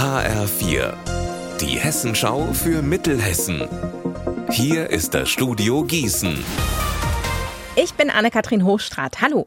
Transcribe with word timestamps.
HR4, 0.00 0.94
die 1.60 1.78
Hessenschau 1.78 2.54
für 2.54 2.80
Mittelhessen. 2.80 3.68
Hier 4.50 4.88
ist 4.88 5.12
das 5.12 5.28
Studio 5.28 5.84
Gießen. 5.84 6.42
Ich 7.76 7.92
bin 7.92 8.08
Anne-Kathrin 8.08 8.64
Hochstrat. 8.64 9.20
Hallo. 9.20 9.44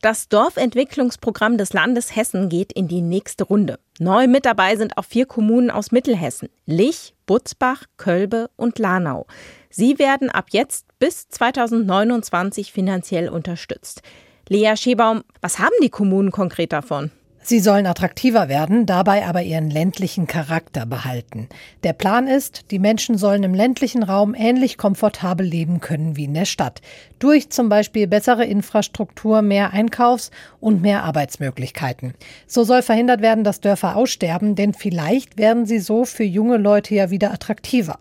Das 0.00 0.30
Dorfentwicklungsprogramm 0.30 1.58
des 1.58 1.74
Landes 1.74 2.16
Hessen 2.16 2.48
geht 2.48 2.72
in 2.72 2.88
die 2.88 3.02
nächste 3.02 3.44
Runde. 3.44 3.78
Neu 3.98 4.28
mit 4.28 4.46
dabei 4.46 4.76
sind 4.76 4.96
auch 4.96 5.04
vier 5.04 5.26
Kommunen 5.26 5.70
aus 5.70 5.92
Mittelhessen. 5.92 6.48
Lich, 6.64 7.12
Butzbach, 7.26 7.84
Kölbe 7.98 8.48
und 8.56 8.78
Lanau. 8.78 9.26
Sie 9.68 9.98
werden 9.98 10.30
ab 10.30 10.46
jetzt 10.52 10.86
bis 11.00 11.28
2029 11.28 12.72
finanziell 12.72 13.28
unterstützt. 13.28 14.00
Lea 14.48 14.74
Schebaum, 14.74 15.20
was 15.42 15.58
haben 15.58 15.76
die 15.82 15.90
Kommunen 15.90 16.30
konkret 16.30 16.72
davon? 16.72 17.10
Sie 17.44 17.58
sollen 17.58 17.86
attraktiver 17.86 18.48
werden, 18.48 18.86
dabei 18.86 19.26
aber 19.26 19.42
ihren 19.42 19.68
ländlichen 19.68 20.28
Charakter 20.28 20.86
behalten. 20.86 21.48
Der 21.82 21.92
Plan 21.92 22.28
ist, 22.28 22.70
die 22.70 22.78
Menschen 22.78 23.18
sollen 23.18 23.42
im 23.42 23.52
ländlichen 23.52 24.04
Raum 24.04 24.34
ähnlich 24.34 24.78
komfortabel 24.78 25.44
leben 25.44 25.80
können 25.80 26.16
wie 26.16 26.24
in 26.24 26.34
der 26.34 26.44
Stadt. 26.44 26.80
Durch 27.18 27.50
zum 27.50 27.68
Beispiel 27.68 28.06
bessere 28.06 28.44
Infrastruktur, 28.44 29.42
mehr 29.42 29.72
Einkaufs- 29.72 30.30
und 30.60 30.82
mehr 30.82 31.02
Arbeitsmöglichkeiten. 31.02 32.14
So 32.46 32.62
soll 32.62 32.82
verhindert 32.82 33.22
werden, 33.22 33.42
dass 33.42 33.60
Dörfer 33.60 33.96
aussterben, 33.96 34.54
denn 34.54 34.72
vielleicht 34.72 35.36
werden 35.36 35.66
sie 35.66 35.80
so 35.80 36.04
für 36.04 36.24
junge 36.24 36.58
Leute 36.58 36.94
ja 36.94 37.10
wieder 37.10 37.32
attraktiver. 37.32 37.98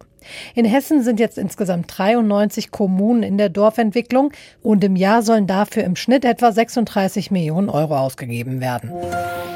In 0.56 0.66
Hessen 0.66 1.04
sind 1.04 1.20
jetzt 1.20 1.38
insgesamt 1.38 1.86
93 1.98 2.72
Kommunen 2.72 3.24
in 3.24 3.38
der 3.38 3.50
Dorfentwicklung 3.50 4.32
und 4.62 4.84
im 4.84 4.96
Jahr 4.96 5.22
sollen 5.22 5.48
dafür 5.48 5.84
im 5.84 5.96
Schnitt 5.96 6.26
etwa 6.26 6.52
36 6.52 7.32
Millionen 7.32 7.70
Euro 7.70 7.98
ausgegeben 7.98 8.62
werden. 8.62 8.92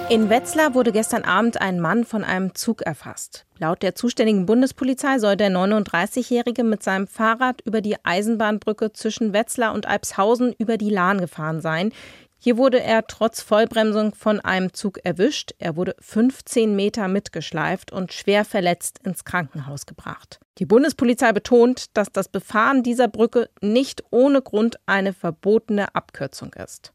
In 0.07 0.29
Wetzlar 0.29 0.75
wurde 0.75 0.91
gestern 0.91 1.23
Abend 1.23 1.59
ein 1.59 1.79
Mann 1.79 2.03
von 2.05 2.23
einem 2.23 2.53
Zug 2.53 2.83
erfasst. 2.83 3.45
Laut 3.57 3.81
der 3.81 3.95
zuständigen 3.95 4.45
Bundespolizei 4.45 5.17
soll 5.17 5.35
der 5.35 5.49
39-Jährige 5.49 6.63
mit 6.63 6.83
seinem 6.83 7.07
Fahrrad 7.07 7.61
über 7.61 7.81
die 7.81 7.95
Eisenbahnbrücke 8.03 8.91
zwischen 8.93 9.33
Wetzlar 9.33 9.73
und 9.73 9.87
Alpshausen 9.87 10.53
über 10.59 10.77
die 10.77 10.91
Lahn 10.91 11.19
gefahren 11.19 11.61
sein. 11.61 11.91
Hier 12.37 12.57
wurde 12.57 12.81
er 12.81 13.07
trotz 13.07 13.41
Vollbremsung 13.41 14.13
von 14.13 14.39
einem 14.39 14.73
Zug 14.73 14.99
erwischt. 15.03 15.53
Er 15.57 15.75
wurde 15.75 15.95
15 15.99 16.75
Meter 16.75 17.07
mitgeschleift 17.07 17.91
und 17.91 18.13
schwer 18.13 18.45
verletzt 18.45 18.99
ins 19.03 19.23
Krankenhaus 19.25 19.85
gebracht. 19.85 20.39
Die 20.57 20.65
Bundespolizei 20.65 21.31
betont, 21.33 21.97
dass 21.97 22.11
das 22.11 22.29
Befahren 22.29 22.83
dieser 22.83 23.07
Brücke 23.07 23.49
nicht 23.61 24.03
ohne 24.11 24.41
Grund 24.41 24.77
eine 24.85 25.13
verbotene 25.13 25.93
Abkürzung 25.95 26.53
ist. 26.53 26.93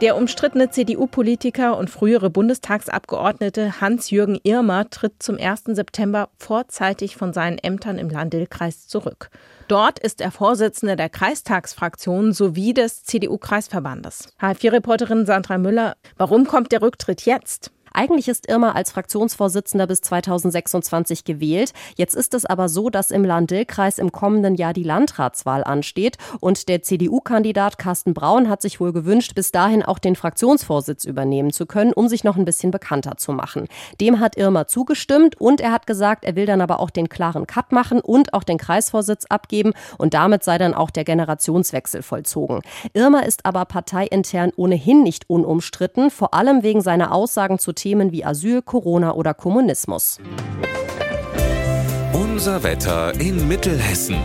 Der 0.00 0.16
umstrittene 0.16 0.70
CDU-Politiker 0.70 1.76
und 1.76 1.90
frühere 1.90 2.30
Bundestagsabgeordnete 2.30 3.80
Hans-Jürgen 3.80 4.38
Irmer 4.44 4.88
tritt 4.90 5.20
zum 5.20 5.38
1. 5.38 5.64
September 5.66 6.28
vorzeitig 6.38 7.16
von 7.16 7.32
seinen 7.32 7.58
Ämtern 7.58 7.98
im 7.98 8.08
Lahn-Dill-Kreis 8.08 8.86
zurück. 8.86 9.28
Dort 9.66 9.98
ist 9.98 10.20
er 10.20 10.30
Vorsitzender 10.30 10.94
der 10.94 11.08
Kreistagsfraktion 11.08 12.32
sowie 12.32 12.74
des 12.74 13.02
CDU-Kreisverbandes. 13.02 14.28
HF4-Reporterin 14.40 15.26
Sandra 15.26 15.58
Müller, 15.58 15.96
warum 16.16 16.46
kommt 16.46 16.70
der 16.70 16.80
Rücktritt 16.80 17.22
jetzt? 17.22 17.72
Eigentlich 17.92 18.28
ist 18.28 18.48
Irma 18.48 18.72
als 18.72 18.90
Fraktionsvorsitzender 18.92 19.86
bis 19.86 20.00
2026 20.02 21.24
gewählt. 21.24 21.72
Jetzt 21.96 22.14
ist 22.14 22.34
es 22.34 22.44
aber 22.44 22.68
so, 22.68 22.90
dass 22.90 23.10
im 23.10 23.24
Land-Dill-Kreis 23.24 23.98
im 23.98 24.12
kommenden 24.12 24.54
Jahr 24.54 24.72
die 24.72 24.82
Landratswahl 24.82 25.64
ansteht 25.64 26.16
und 26.40 26.68
der 26.68 26.82
CDU-Kandidat 26.82 27.78
Carsten 27.78 28.14
Braun 28.14 28.48
hat 28.48 28.62
sich 28.62 28.80
wohl 28.80 28.92
gewünscht, 28.92 29.34
bis 29.34 29.52
dahin 29.52 29.82
auch 29.82 29.98
den 29.98 30.16
Fraktionsvorsitz 30.16 31.04
übernehmen 31.04 31.52
zu 31.52 31.66
können, 31.66 31.92
um 31.92 32.08
sich 32.08 32.24
noch 32.24 32.36
ein 32.36 32.44
bisschen 32.44 32.70
bekannter 32.70 33.16
zu 33.16 33.32
machen. 33.32 33.68
Dem 34.00 34.20
hat 34.20 34.36
Irma 34.36 34.66
zugestimmt 34.66 35.40
und 35.40 35.60
er 35.60 35.72
hat 35.72 35.86
gesagt, 35.86 36.24
er 36.24 36.36
will 36.36 36.46
dann 36.46 36.60
aber 36.60 36.80
auch 36.80 36.90
den 36.90 37.08
klaren 37.08 37.46
Cut 37.46 37.72
machen 37.72 38.00
und 38.00 38.34
auch 38.34 38.44
den 38.44 38.58
Kreisvorsitz 38.58 39.26
abgeben 39.26 39.72
und 39.98 40.14
damit 40.14 40.44
sei 40.44 40.58
dann 40.58 40.74
auch 40.74 40.90
der 40.90 41.04
Generationswechsel 41.04 42.02
vollzogen. 42.02 42.62
Irma 42.92 43.20
ist 43.20 43.44
aber 43.44 43.64
parteiintern 43.64 44.52
ohnehin 44.56 45.02
nicht 45.02 45.28
unumstritten, 45.28 46.10
vor 46.10 46.34
allem 46.34 46.62
wegen 46.62 46.80
seiner 46.80 47.12
Aussagen 47.12 47.58
zu 47.58 47.72
Themen 47.78 48.12
wie 48.12 48.24
Asyl, 48.24 48.60
Corona 48.62 49.14
oder 49.14 49.34
Kommunismus. 49.34 50.18
Unser 52.12 52.62
Wetter 52.62 53.18
in 53.20 53.46
Mittelhessen. 53.46 54.16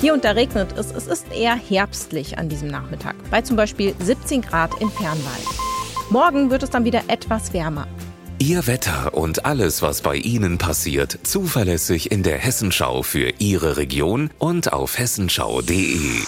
Hier 0.00 0.14
und 0.14 0.24
da 0.24 0.32
regnet 0.32 0.76
es. 0.76 0.90
Es 0.90 1.06
ist 1.06 1.26
eher 1.32 1.54
herbstlich 1.54 2.38
an 2.38 2.48
diesem 2.48 2.68
Nachmittag, 2.68 3.14
bei 3.30 3.42
zum 3.42 3.56
Beispiel 3.56 3.94
17 4.00 4.42
Grad 4.42 4.80
in 4.80 4.90
Fernwald. 4.90 5.46
Morgen 6.10 6.50
wird 6.50 6.62
es 6.62 6.70
dann 6.70 6.84
wieder 6.84 7.02
etwas 7.08 7.52
wärmer. 7.52 7.86
Ihr 8.38 8.66
Wetter 8.66 9.14
und 9.14 9.44
alles, 9.44 9.82
was 9.82 10.00
bei 10.00 10.16
Ihnen 10.16 10.58
passiert, 10.58 11.18
zuverlässig 11.22 12.10
in 12.10 12.22
der 12.22 12.38
Hessenschau 12.38 13.02
für 13.02 13.34
Ihre 13.38 13.76
Region 13.76 14.30
und 14.38 14.72
auf 14.72 14.98
hessenschau.de. 14.98 16.22